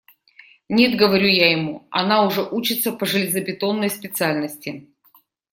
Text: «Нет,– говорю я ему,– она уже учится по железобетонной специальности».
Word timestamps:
«Нет,– 0.67 0.95
говорю 0.97 1.27
я 1.27 1.51
ему,– 1.51 1.87
она 1.91 2.25
уже 2.25 2.41
учится 2.41 2.91
по 2.91 3.05
железобетонной 3.05 3.91
специальности». 3.91 4.87